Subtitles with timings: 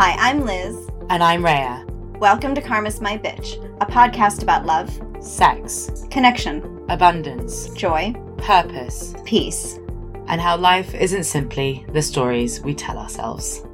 [0.00, 0.88] Hi, I'm Liz.
[1.10, 1.84] And I'm Rhea.
[2.20, 9.80] Welcome to Karma's My Bitch, a podcast about love, sex, connection, abundance, joy, purpose, peace,
[10.28, 13.64] and how life isn't simply the stories we tell ourselves.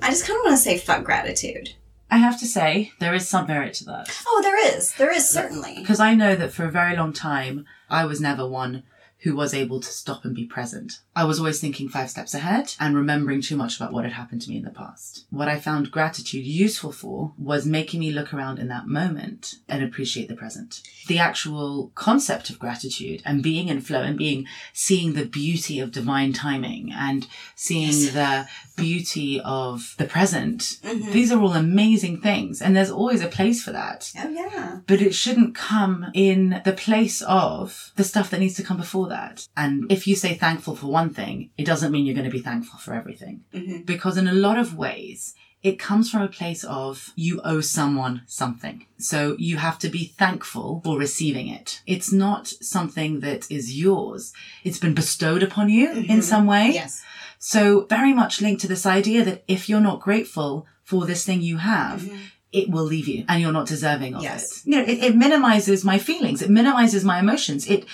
[0.00, 1.74] I just kind of want to say fuck gratitude.
[2.10, 4.18] I have to say, there is some merit to that.
[4.26, 4.94] Oh, there is.
[4.94, 5.76] There is certainly.
[5.76, 8.84] Because I know that for a very long time, I was never one
[9.22, 11.00] who was able to stop and be present.
[11.14, 14.42] I was always thinking five steps ahead and remembering too much about what had happened
[14.42, 15.26] to me in the past.
[15.30, 19.82] What I found gratitude useful for was making me look around in that moment and
[19.82, 20.82] appreciate the present.
[21.06, 25.92] The actual concept of gratitude and being in flow and being, seeing the beauty of
[25.92, 28.12] divine timing and seeing yes.
[28.12, 30.78] the beauty of the present.
[30.82, 31.12] Mm-hmm.
[31.12, 32.60] These are all amazing things.
[32.60, 34.10] And there's always a place for that.
[34.18, 34.80] Oh, yeah.
[34.86, 39.08] But it shouldn't come in the place of the stuff that needs to come before
[39.12, 39.46] that.
[39.56, 42.48] And if you say thankful for one thing, it doesn't mean you're going to be
[42.50, 43.44] thankful for everything.
[43.54, 43.82] Mm-hmm.
[43.82, 48.22] Because in a lot of ways, it comes from a place of you owe someone
[48.26, 48.86] something.
[48.98, 51.82] So you have to be thankful for receiving it.
[51.86, 54.32] It's not something that is yours.
[54.64, 56.10] It's been bestowed upon you mm-hmm.
[56.10, 56.70] in some way.
[56.74, 57.02] Yes.
[57.38, 61.42] So very much linked to this idea that if you're not grateful for this thing
[61.42, 62.16] you have, mm-hmm.
[62.52, 64.58] It will leave you and you're not deserving of yes.
[64.58, 64.66] it.
[64.66, 66.42] You know, it, it minimizes my feelings.
[66.42, 67.68] It minimizes my emotions.
[67.68, 67.86] It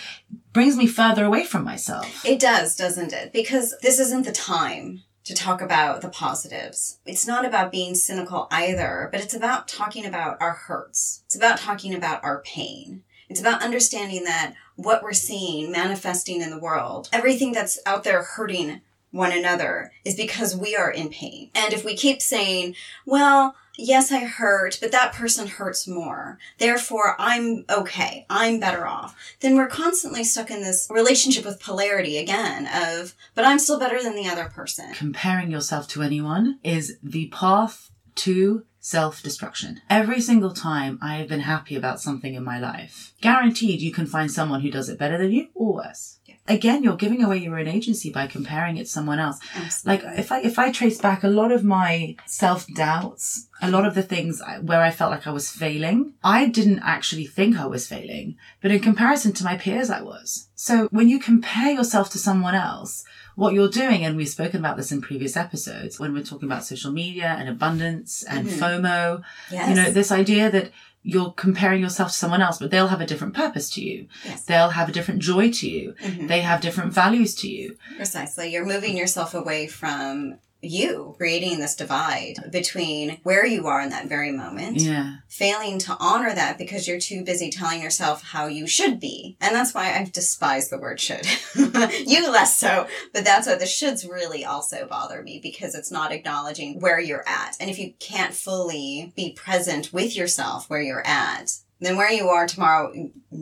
[0.53, 2.25] brings me further away from myself.
[2.25, 3.33] It does, doesn't it?
[3.33, 6.98] Because this isn't the time to talk about the positives.
[7.05, 11.23] It's not about being cynical either, but it's about talking about our hurts.
[11.27, 13.05] It's about talking about our pain.
[13.29, 18.23] It's about understanding that what we're seeing manifesting in the world, everything that's out there
[18.23, 21.51] hurting one another is because we are in pain.
[21.55, 22.75] And if we keep saying,
[23.06, 26.39] well, yes, I hurt, but that person hurts more.
[26.59, 28.27] Therefore, I'm okay.
[28.29, 29.17] I'm better off.
[29.41, 34.03] Then we're constantly stuck in this relationship with polarity again of, but I'm still better
[34.03, 34.92] than the other person.
[34.95, 39.83] Comparing yourself to anyone is the path to self destruction.
[39.90, 44.07] Every single time I have been happy about something in my life, guaranteed you can
[44.07, 46.18] find someone who does it better than you or worse
[46.48, 50.07] again you're giving away your own agency by comparing it to someone else Absolutely.
[50.07, 53.95] like if i if i trace back a lot of my self-doubts a lot of
[53.95, 57.86] the things where i felt like i was failing i didn't actually think i was
[57.86, 62.18] failing but in comparison to my peers i was so when you compare yourself to
[62.18, 63.05] someone else
[63.39, 66.65] what you're doing, and we've spoken about this in previous episodes when we're talking about
[66.65, 68.61] social media and abundance and mm-hmm.
[68.61, 69.69] FOMO, yes.
[69.69, 70.73] you know, this idea that
[71.05, 74.09] you're comparing yourself to someone else, but they'll have a different purpose to you.
[74.25, 74.45] Yes.
[74.45, 75.95] They'll have a different joy to you.
[76.03, 76.27] Mm-hmm.
[76.27, 77.77] They have different values to you.
[77.95, 78.51] Precisely.
[78.53, 84.08] You're moving yourself away from you creating this divide between where you are in that
[84.08, 85.17] very moment, yeah.
[85.29, 89.36] failing to honor that because you're too busy telling yourself how you should be.
[89.41, 91.27] And that's why I despise the word should.
[91.55, 96.13] you less so, but that's why the shoulds really also bother me because it's not
[96.13, 97.57] acknowledging where you're at.
[97.61, 102.28] And if you can't fully be present with yourself where you're at, then where you
[102.28, 102.92] are tomorrow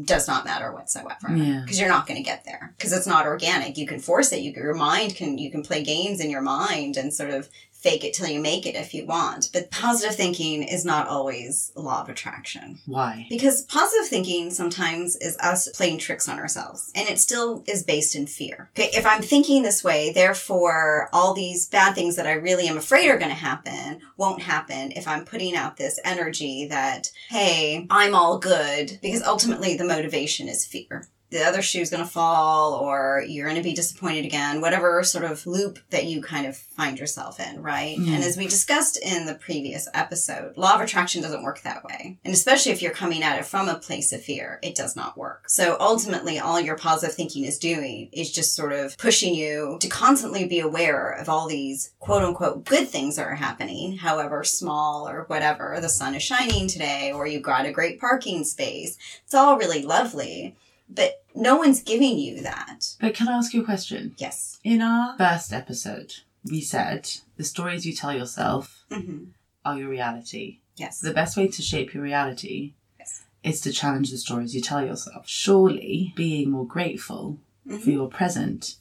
[0.05, 1.29] does not matter whatsoever.
[1.29, 1.87] Because yeah.
[1.87, 2.75] you're not going to get there.
[2.77, 3.79] Because it's not organic.
[3.79, 4.41] You can force it.
[4.41, 7.49] You your mind can you can play games in your mind and sort of
[7.87, 9.49] fake it till you make it if you want.
[9.53, 12.81] But positive thinking is not always law of attraction.
[12.85, 13.27] Why?
[13.31, 18.17] Because positive thinking sometimes is us playing tricks on ourselves and it still is based
[18.17, 18.71] in fear.
[18.77, 22.77] Okay, if I'm thinking this way, therefore all these bad things that I really am
[22.77, 27.87] afraid are going to happen won't happen if I'm putting out this energy that, hey,
[27.89, 32.75] I'm all good because ultimately the motivation is fear the other shoe's going to fall
[32.75, 36.57] or you're going to be disappointed again, whatever sort of loop that you kind of
[36.57, 37.99] find yourself in, right?
[37.99, 38.09] Mm.
[38.09, 42.19] And as we discussed in the previous episode, law of attraction doesn't work that way.
[42.25, 45.17] And especially if you're coming at it from a place of fear, it does not
[45.17, 45.49] work.
[45.49, 49.89] So ultimately, all your positive thinking is doing is just sort of pushing you to
[49.89, 55.09] constantly be aware of all these quote unquote good things that are happening, however small
[55.09, 55.79] or whatever.
[55.81, 58.97] The sun is shining today, or you got a great parking space.
[59.25, 60.55] It's all really lovely
[60.89, 62.95] but no one's giving you that.
[63.01, 64.15] But can I ask you a question?
[64.19, 64.59] Yes.
[64.65, 69.25] In our first episode, we said the stories you tell yourself mm-hmm.
[69.65, 70.61] are your reality.
[70.77, 71.01] Yes.
[71.01, 73.25] The best way to shape your reality yes.
[73.43, 75.29] is to challenge the stories you tell yourself.
[75.29, 77.79] Surely being more grateful mm-hmm.
[77.79, 78.77] for your present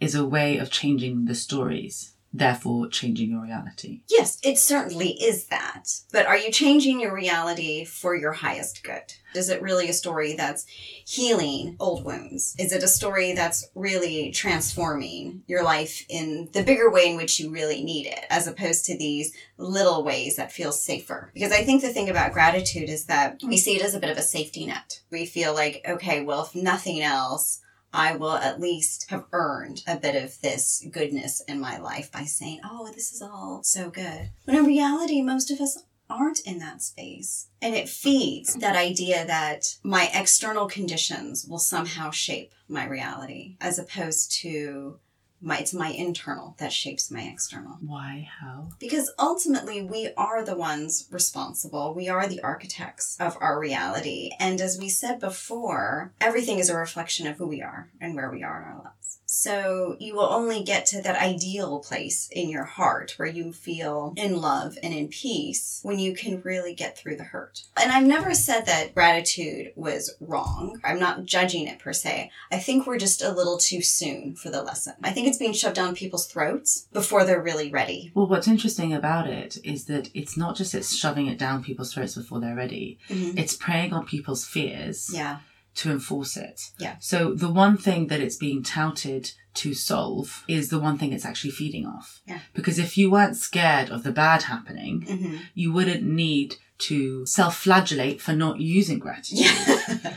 [0.00, 4.00] is a way of changing the stories therefore changing your reality.
[4.08, 5.88] Yes, it certainly is that.
[6.12, 9.14] But are you changing your reality for your highest good?
[9.34, 12.54] Is it really a story that's healing old wounds?
[12.58, 17.38] Is it a story that's really transforming your life in the bigger way in which
[17.38, 21.30] you really need it, as opposed to these little ways that feel safer?
[21.34, 24.10] Because I think the thing about gratitude is that we see it as a bit
[24.10, 25.00] of a safety net.
[25.10, 27.60] We feel like, okay, well, if nothing else,
[27.92, 32.24] I will at least have earned a bit of this goodness in my life by
[32.24, 34.30] saying, oh, this is all so good.
[34.44, 37.48] When in reality, most of us aren't in that space.
[37.60, 43.78] And it feeds that idea that my external conditions will somehow shape my reality as
[43.78, 44.98] opposed to
[45.40, 47.78] my it's my internal that shapes my external.
[47.80, 48.28] Why?
[48.40, 48.68] How?
[48.78, 51.94] Because ultimately we are the ones responsible.
[51.94, 54.30] We are the architects of our reality.
[54.38, 58.30] And as we said before, everything is a reflection of who we are and where
[58.30, 59.05] we are in our lives.
[59.26, 64.14] So you will only get to that ideal place in your heart where you feel
[64.16, 67.62] in love and in peace when you can really get through the hurt.
[67.76, 70.80] And I've never said that gratitude was wrong.
[70.84, 72.30] I'm not judging it per se.
[72.52, 74.94] I think we're just a little too soon for the lesson.
[75.02, 78.12] I think it's being shoved down people's throats before they're really ready.
[78.14, 81.92] Well, what's interesting about it is that it's not just it's shoving it down people's
[81.92, 82.98] throats before they're ready.
[83.08, 83.38] Mhm.
[83.38, 85.38] It's preying on people's fears Yeah.
[85.76, 86.60] To enforce it.
[86.78, 86.96] Yeah.
[87.00, 91.24] So the one thing that it's being touted to solve is the one thing it's
[91.24, 92.20] actually feeding off.
[92.26, 92.40] Yeah.
[92.54, 98.20] Because if you weren't scared of the bad happening, hmm you wouldn't need to self-flagellate
[98.20, 99.46] for not using gratitude.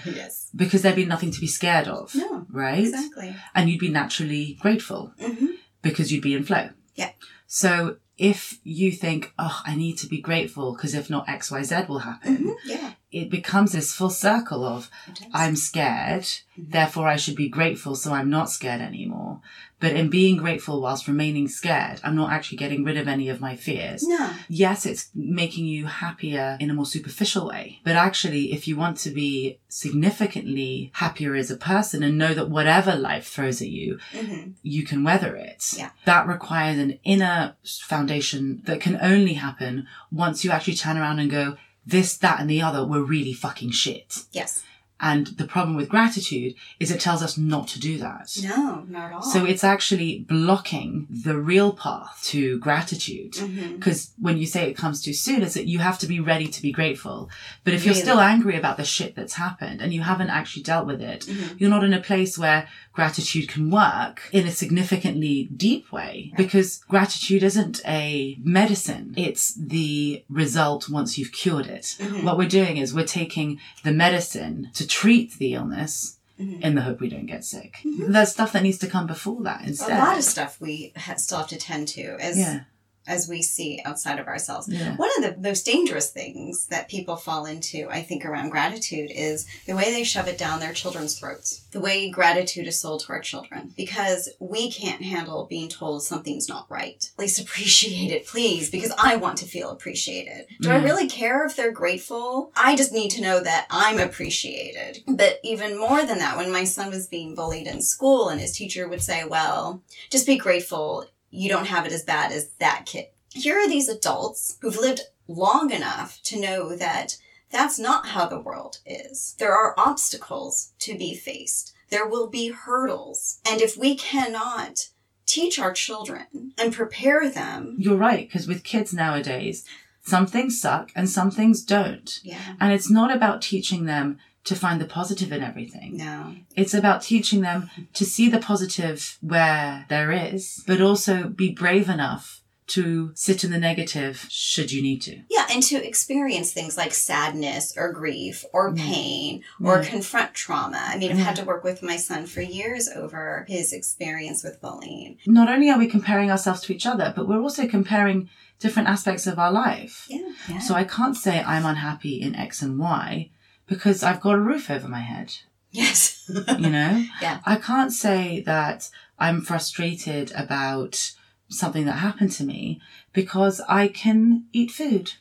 [0.05, 0.49] Yes.
[0.55, 2.13] Because there'd be nothing to be scared of.
[2.15, 2.45] No.
[2.49, 2.79] Right?
[2.79, 3.35] Exactly.
[3.53, 5.47] And you'd be naturally grateful hmm
[5.81, 6.69] because you'd be in flow.
[6.95, 7.11] Yeah.
[7.47, 11.63] So if you think, oh, I need to be grateful because if not, X, Y,
[11.63, 12.93] Z will happen, hmm Yeah.
[13.11, 14.89] It becomes this full circle of.
[15.33, 16.71] I'm scared, Mhm.
[16.71, 19.41] therefore I should be grateful so I'm not scared anymore.
[19.79, 23.39] But in being grateful whilst remaining scared, I'm not actually getting rid of any of
[23.39, 24.03] my fears.
[24.05, 24.31] no.
[24.49, 27.79] Yes, it's making you happier in a more superficial way.
[27.85, 32.49] But actually, if you want to be significantly happier as a person and know that
[32.49, 35.73] whatever life throws at you, hmm you can weather it.
[35.77, 35.91] Yeah.
[36.05, 41.31] That requires an inner foundation that can only happen once you actually turn around and
[41.31, 41.55] go,
[41.89, 44.23] this, that, and the other were really fucking shit.
[44.31, 44.63] Yes.
[45.01, 48.37] And the problem with gratitude is it tells us not to do that.
[48.43, 49.21] No, not at all.
[49.21, 53.35] So it's actually blocking the real path to gratitude.
[53.75, 56.47] Because when you say it comes too soon, it's that you have to be ready
[56.47, 57.29] to be grateful.
[57.63, 60.85] But if you're still angry about the shit that's happened and you haven't actually dealt
[60.87, 61.59] with it, Mhm.
[61.59, 66.33] you're not in a place where gratitude can work in a significantly deep way Right.
[66.37, 69.13] because gratitude isn't a medicine.
[69.15, 71.95] It's the result once you've cured it.
[71.99, 72.23] Mhm.
[72.23, 76.61] What we're doing is we're taking the medicine to treat the illness Mhm.
[76.61, 77.77] in the hope we don't get sick.
[77.85, 78.11] Mhm.
[78.13, 79.97] There's stuff that needs to come before that instead.
[79.97, 82.61] a lot of stuff we ha- still have to tend to as Yeah.
[83.07, 84.67] As we see outside of ourselves.
[84.67, 84.95] Yeah.
[84.95, 89.47] One of the most dangerous things that people fall into, I think, around gratitude is
[89.65, 91.61] the way they shove it down their children's throats.
[91.71, 93.73] The way gratitude is sold to our children.
[93.75, 97.09] Because we can't handle being told something's not right.
[97.15, 100.45] Please appreciate it, please, because I want to feel appreciated.
[100.61, 100.83] Do I Mm.
[100.83, 102.51] really care if they're grateful?
[102.55, 105.03] I just need to know that I'm appreciated.
[105.07, 108.51] But even more than that, when my son was being bullied in school and his
[108.55, 112.83] teacher would say, well, just be grateful you don't have it as bad as that
[112.85, 113.05] kid.
[113.33, 117.17] Here are these adults who've lived long enough to know that
[117.51, 119.35] that's not how the world is.
[119.39, 121.73] There are obstacles to be faced.
[121.89, 123.39] There will be hurdles.
[123.49, 124.89] And if we cannot
[125.25, 129.65] teach our children and prepare them, You're right, because with kids nowadays,
[130.03, 132.19] some things suck and some things don't.
[132.23, 134.17] yeah, And it's not about teaching them
[134.49, 135.95] to find the positive in everything.
[135.95, 141.51] no, It's about teaching them to see the positive where there is, but also be
[141.51, 145.21] brave enough to sit in the negative should you need to.
[145.29, 148.83] Yeah, and to experience things like sadness or grief or Yeah.
[148.83, 149.89] pain or Yeah.
[149.89, 150.77] confront trauma.
[150.79, 151.45] I mean, I've had mm-hmm.
[151.45, 155.17] to work with my son for years over his experience with bullying.
[155.25, 159.25] Not only are we comparing ourselves to each other, but we're also comparing different aspects
[159.25, 160.05] of our life.
[160.09, 160.29] Yeah.
[160.47, 160.59] yeah.
[160.59, 163.31] So I can't say I'm unhappy in X and Y
[163.69, 165.37] because I've got a roof over my head.
[165.71, 166.29] yes.
[166.57, 167.05] you know?
[167.21, 167.39] Yeah.
[167.45, 171.13] I can't say that I'm frustrated about
[171.49, 172.81] something that happened to me
[173.13, 175.13] because I can eat food.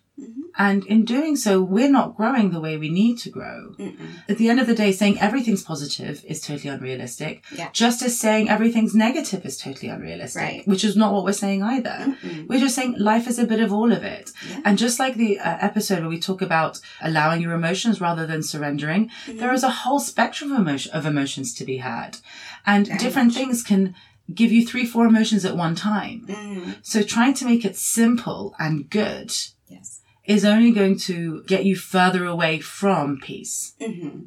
[0.57, 3.75] And in doing so, we're not growing the way we need to grow.
[3.79, 3.97] Mm-mm.
[4.29, 7.45] At the end of the day, saying everything's positive is totally unrealistic.
[7.55, 7.69] Yeah.
[7.73, 10.67] Just as saying everything's negative is totally unrealistic, Right.
[10.69, 11.91] which is not what we're saying either.
[12.23, 12.49] Mm-mm.
[12.49, 14.31] We're just saying life is a bit of all of it.
[14.51, 14.61] Yeah.
[14.65, 18.43] And just like the uh, episode where we talk about allowing your emotions rather than
[18.43, 19.39] surrendering, Mhm.
[19.39, 22.19] there is a whole spectrum of, emotion, of emotions to be had.
[22.67, 23.37] And Very different much.
[23.37, 23.95] things can
[24.35, 26.27] give you three, four emotions at one time.
[26.29, 26.77] Mm.
[26.83, 29.33] So trying to make it simple and good
[29.69, 29.98] Yes.
[30.29, 33.75] Is only going to get you further away from peace.
[33.85, 34.27] hmm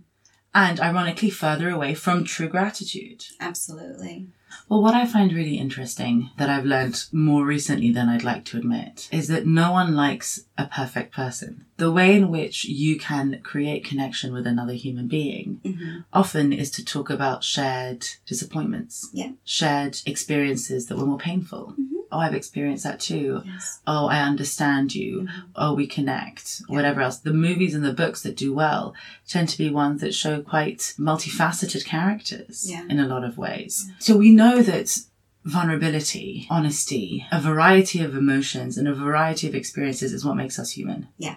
[0.53, 3.23] and ironically further away from true gratitude.
[3.39, 4.27] Absolutely.
[4.67, 8.57] Well, what I find really interesting that I've learned more recently than I'd like to
[8.57, 11.67] admit is that no one likes a perfect person.
[11.77, 16.69] The way in which you can create connection with another human being hmm often is
[16.71, 19.31] to talk about shared disappointments, Yeah.
[19.45, 21.75] shared experiences that were more painful.
[21.79, 22.00] Mhm.
[22.11, 23.41] Oh, I've experienced that too.
[23.45, 23.79] Yes.
[23.87, 25.21] Oh, I understand you.
[25.21, 25.43] Mhm.
[25.55, 26.61] Oh, we connect.
[26.67, 26.75] Yeah.
[26.75, 27.17] Whatever else.
[27.19, 28.93] The movies and the books that do well
[29.27, 32.83] tend to be ones that show quite multifaceted characters Yeah.
[32.89, 33.89] in a lot of ways.
[33.99, 34.97] So we know that
[35.45, 40.71] vulnerability, honesty, a variety of emotions and a variety of experiences is what makes us
[40.71, 41.07] human.
[41.17, 41.35] Yeah.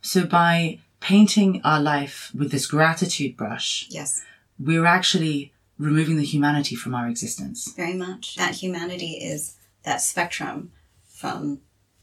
[0.00, 4.22] So by painting our life with this gratitude brush, Yes.
[4.58, 7.72] we're actually removing the humanity from our existence.
[7.76, 8.36] Very much.
[8.36, 9.54] That humanity is
[9.86, 10.72] that spectrum
[11.08, 11.60] from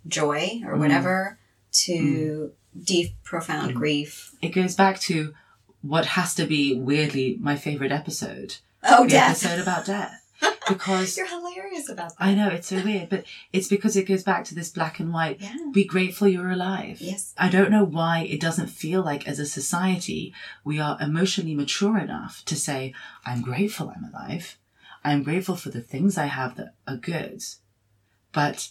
[0.07, 0.79] joy or Mm.
[0.79, 1.37] whatever
[1.83, 2.51] to
[2.83, 3.75] deep, profound Mm.
[3.75, 4.31] grief.
[4.41, 5.33] It goes back to
[5.81, 8.57] what has to be weirdly my favorite episode.
[8.83, 9.45] Oh, the death.
[9.45, 10.19] episode about death.
[10.67, 12.23] Because You're hilarious about that.
[12.25, 15.13] I know it's so weird, but it's because it goes back to this black and
[15.13, 15.39] white.
[15.41, 15.55] Yeah.
[15.73, 16.99] Be grateful you're alive.
[17.01, 17.33] Yes.
[17.37, 21.97] I don't know why it doesn't feel like as a society we are emotionally mature
[21.97, 22.93] enough to say,
[23.25, 24.57] I'm grateful I'm alive.
[25.03, 27.41] I'm grateful for the things I have that are good,
[28.33, 28.69] but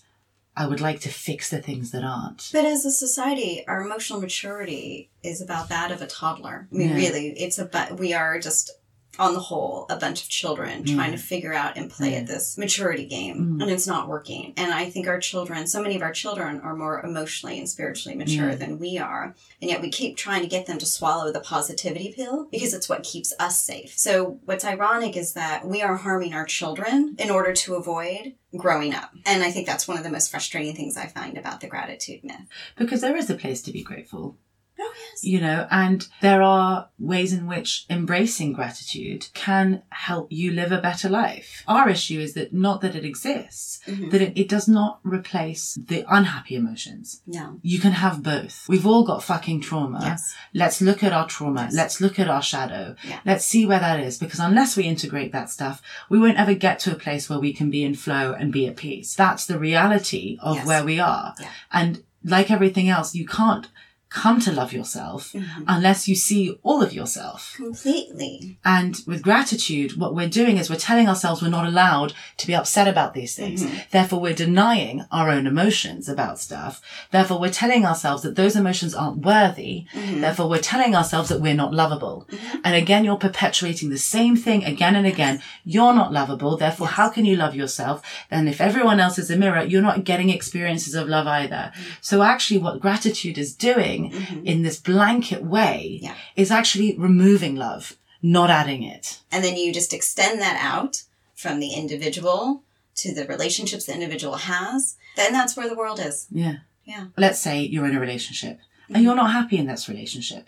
[0.54, 2.50] I would like to fix the things that aren't.
[2.52, 6.68] But as a society, our emotional maturity is about that of a toddler.
[6.70, 6.96] I mean, Yeah.
[6.96, 8.70] really, it's about, we are just,
[9.18, 10.94] on the whole, a bunch of children Yeah.
[10.94, 13.62] trying to figure out and play at this maturity game, Mm.
[13.62, 14.54] and it's not working.
[14.56, 18.16] And I think our children, so many of our children are more emotionally and spiritually
[18.16, 18.54] mature Yeah.
[18.56, 19.34] than we are.
[19.60, 22.88] And yet we keep trying to get them to swallow the positivity pill because it's
[22.88, 23.92] what keeps us safe.
[23.98, 28.94] So what's ironic is that we are harming our children in order to avoid growing
[28.94, 29.10] up.
[29.26, 32.24] And I think that's one of the most frustrating things I find about the gratitude
[32.24, 32.40] myth.
[32.76, 34.36] Because there is a place to be grateful.
[34.80, 35.22] Oh, yes.
[35.22, 40.80] you know, and there are ways in which embracing gratitude can help you live a
[40.80, 41.62] better life.
[41.68, 44.10] Our issue is that not that it exists, Mhm.
[44.10, 47.22] that it, it does not replace the unhappy emotions.
[47.26, 47.58] No.
[47.62, 48.64] You can have both.
[48.68, 50.00] We've all got fucking trauma.
[50.02, 50.34] Yes.
[50.54, 51.62] Let's look at our trauma.
[51.64, 51.74] Yes.
[51.74, 52.96] Let's look at our shadow.
[53.06, 53.20] Yeah.
[53.24, 56.78] Let's see where that is because unless we integrate that stuff, we won't ever get
[56.80, 59.14] to a place where we can be in flow and be at peace.
[59.14, 60.66] That's the reality of Yes.
[60.66, 61.34] where we are.
[61.40, 61.48] Yeah.
[61.70, 63.68] And like everything else, you can't
[64.12, 65.64] come to love yourself Mhm.
[65.66, 67.54] unless you see all of yourself.
[67.56, 68.58] Completely.
[68.64, 72.54] And with gratitude, what we're doing is we're telling ourselves we're not allowed to be
[72.54, 73.62] upset about these things.
[73.62, 73.70] Mhm.
[73.90, 76.80] Therefore, we're denying our own emotions about stuff.
[77.10, 79.86] Therefore, we're telling ourselves that those emotions aren't worthy.
[79.94, 80.20] Mhm.
[80.20, 82.26] Therefore, we're telling ourselves that we're not lovable.
[82.30, 82.60] Mhm.
[82.64, 85.40] And again, you're perpetuating the same thing again and again.
[85.64, 86.56] You're not lovable.
[86.56, 86.96] Therefore, Yes.
[86.96, 88.02] how can you love yourself?
[88.30, 91.72] And if everyone else is a mirror, you're not getting experiences of love either.
[92.00, 94.44] So actually, what gratitude is doing Mhm.
[94.44, 96.14] in this blanket way Yeah.
[96.36, 99.18] is actually removing love, not adding it.
[99.30, 101.02] And then you just extend that out
[101.34, 102.62] from the individual
[102.96, 104.96] to the relationships the individual has.
[105.16, 106.26] Then that's where the world is.
[106.30, 106.56] Yeah.
[106.84, 107.06] Yeah.
[107.16, 108.58] Let's say you're in a relationship
[108.92, 110.46] and you're not happy in this relationship.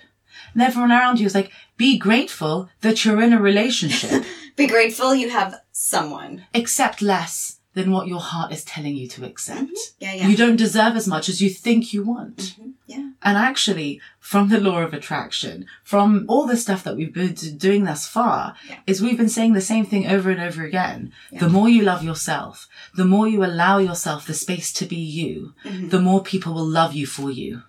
[0.52, 4.24] And everyone around you is like, be grateful that you're in a relationship.
[4.56, 6.46] Be grateful you have someone.
[6.54, 9.76] accept less than what your heart is telling you to accept.
[9.98, 10.28] Yeah, yeah.
[10.28, 12.54] You don't deserve as much as you think you want.
[12.58, 12.72] Mhm.
[12.86, 13.10] Yeah.
[13.22, 17.84] And actually, from the law of attraction, from all the stuff that we've been doing
[17.84, 18.76] thus far, Yeah.
[18.86, 21.12] is we've been saying the same thing over and over again.
[21.32, 21.40] Yeah.
[21.40, 25.54] The more you love yourself, the more you allow yourself the space to be you,
[25.64, 25.90] Mhm.
[25.90, 27.62] the more people will love you for you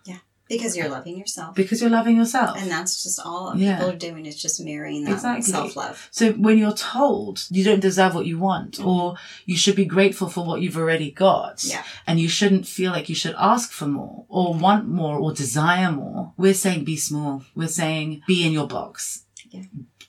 [0.47, 1.55] Because you're loving yourself.
[1.55, 2.57] because you're loving yourself.
[2.61, 3.77] And that's just all Yeah.
[3.77, 5.51] people are doing is just mirroring that Exactly.
[5.51, 6.07] self love.
[6.11, 8.85] So when you're told you don't deserve what you want, mm.
[8.85, 11.83] or you should be grateful for what you've already got, Yeah.
[12.05, 15.91] and you shouldn't feel like you should ask for more, or want more, or desire
[15.91, 17.43] more, we're saying be small.
[17.55, 19.23] We're saying be in your box.
[19.49, 19.63] Yeah.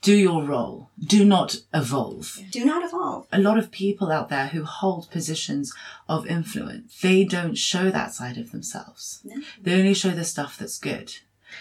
[0.07, 0.91] Do your role.
[1.05, 2.39] Do not evolve.
[2.53, 3.27] Do not evolve.
[3.33, 5.75] A lot of people out there who hold positions
[6.09, 9.21] of influence, they don't show that side of themselves.
[9.25, 9.43] No.
[9.61, 11.13] They only show the stuff that's good.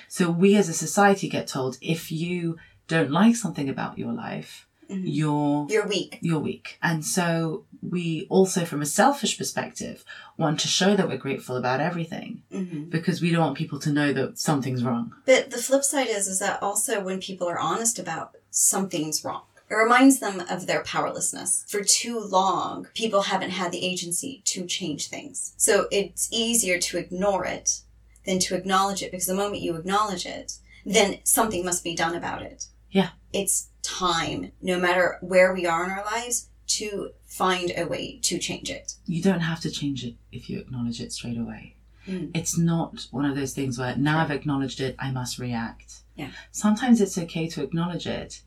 [0.07, 4.64] So we as a society get told if you don't like something about your life,
[4.89, 5.03] Mhm.
[5.05, 6.19] you're You're weak.
[6.21, 6.77] you're weak.
[6.81, 10.03] And so we also from a selfish perspective
[10.37, 13.91] want to show that we're grateful about everything hmm because we don't want people to
[13.91, 15.13] know that something's wrong.
[15.25, 19.43] But the flip side is, is that also when people are honest about something's wrong,
[19.69, 21.65] it reminds them of their powerlessness.
[21.67, 25.53] For too long, people haven't had the agency to change things.
[25.57, 27.81] So it's easier to ignore it
[28.25, 30.53] than to acknowledge it because the moment you acknowledge it,
[30.85, 32.67] then something must be done about it.
[32.95, 33.09] Yeah.
[33.33, 38.39] It's time, no matter where we are in our lives, to find a way to
[38.39, 38.93] change it.
[39.05, 41.75] You don't have to change it if you acknowledge it straight away.
[42.07, 42.31] Mm.
[42.33, 46.03] It's not one of those things where now I've acknowledged it, I must react.
[46.15, 46.29] Yeah.
[46.51, 48.41] Sometimes it's okay to acknowledge it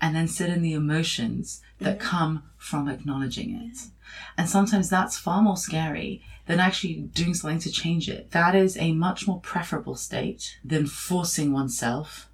[0.00, 2.08] and then sit in the emotions that Mm-hmm.
[2.08, 3.78] come from acknowledging it.
[4.38, 8.30] And sometimes that's far more scary than actually doing something to change it.
[8.30, 12.28] That is a much more preferable state than forcing oneself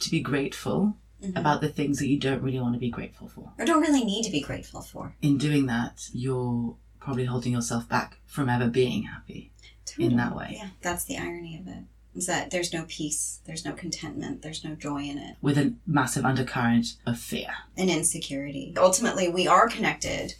[0.00, 0.96] to be grateful
[1.26, 1.36] Mm-hmm.
[1.38, 3.52] about the things that you don't really want to be grateful for.
[3.58, 5.14] Or don't really need to be grateful for.
[5.22, 9.50] In doing that, you're probably holding yourself back from ever being happy
[9.98, 11.84] in that way Yeah, that's the irony of it.
[12.14, 15.74] Is that there's no peace, there's no contentment, there's no joy in it, with a
[15.86, 17.48] massive undercurrent of fear.
[17.76, 18.72] and insecurity.
[18.76, 20.34] Ultimately, we are connected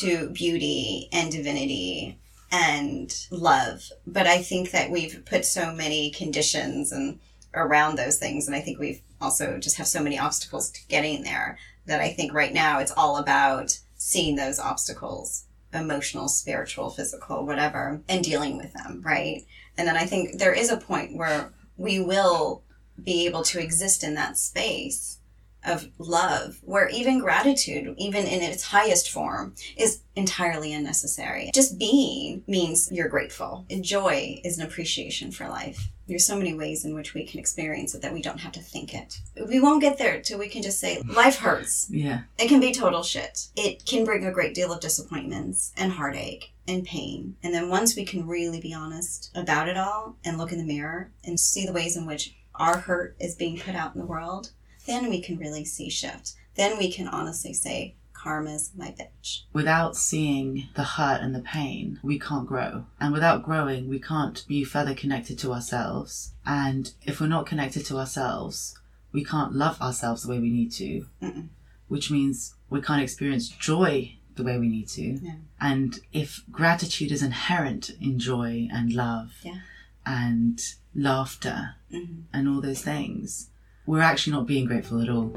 [0.00, 2.18] to beauty and divinity
[2.50, 7.18] and love, but I think that we've put so many conditions and
[7.54, 11.22] around those things, and I think we've also just have so many obstacles to getting
[11.22, 17.46] there that I think right now it's all about seeing those obstacles emotional, spiritual, physical,
[17.46, 19.42] whatever, and dealing with them, right?
[19.78, 22.62] And then I think there is a point where we will
[23.02, 25.18] be able to exist in that space
[25.64, 31.50] of love where even gratitude, even in its highest form, is entirely unnecessary.
[31.54, 33.64] Just being means you're grateful.
[33.70, 35.88] And joy is an appreciation for life.
[36.08, 38.60] There's so many ways in which we can experience it that we don't have to
[38.60, 39.20] think it.
[39.48, 41.86] We won't get there till we can just say, life hurts.
[41.88, 42.22] Yeah.
[42.38, 43.48] It can be total shit.
[43.56, 47.36] It can bring a great deal of disappointments and heartache and pain.
[47.42, 50.64] And then once we can really be honest about it all and look in the
[50.64, 54.06] mirror and see the ways in which our hurt is being put out in the
[54.06, 54.50] world,
[54.86, 56.34] then we can really see shift.
[56.54, 59.42] Then we can honestly say, karma's my bitch.
[59.52, 62.84] Without seeing the hurt and the pain, we can't grow.
[63.00, 66.32] And without growing, we can't be further connected to ourselves.
[66.46, 68.78] And if we're not connected to ourselves,
[69.12, 71.48] we can't love ourselves the way we need to, Mm-mm.
[71.88, 75.02] which means we can't experience joy the way we need to.
[75.02, 75.34] Yeah.
[75.60, 79.58] And if gratitude is inherent in joy and love Yeah.
[80.06, 80.60] and
[80.94, 83.48] laughter hmm and all those things,
[83.86, 85.32] we're actually not being grateful at all.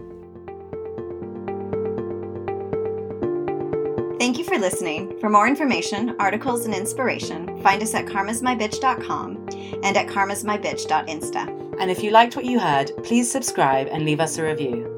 [4.20, 5.20] Thank you for listening.
[5.20, 9.50] For more information, articles, and inspiration, find us at karmasmybitch.com
[9.84, 11.78] and at karmasmybitch.insta.
[11.80, 14.95] And if you liked what you heard, please subscribe and leave us a review.